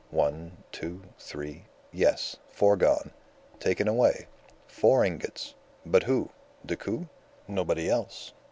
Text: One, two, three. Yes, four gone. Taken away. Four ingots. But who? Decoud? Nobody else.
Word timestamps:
One, 0.09 0.53
two, 0.71 1.03
three. 1.19 1.65
Yes, 1.91 2.37
four 2.51 2.75
gone. 2.75 3.11
Taken 3.59 3.87
away. 3.87 4.25
Four 4.65 5.05
ingots. 5.05 5.53
But 5.85 6.01
who? 6.01 6.29
Decoud? 6.65 7.07
Nobody 7.47 7.87
else. 7.87 8.33